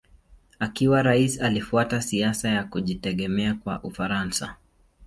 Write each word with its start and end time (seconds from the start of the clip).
Akiwa 0.59 1.01
rais 1.03 1.41
alifuata 1.41 2.01
siasa 2.01 2.49
ya 2.49 2.63
kujitegemea 2.63 3.53
kwa 3.55 3.83
Ufaransa. 3.83 4.55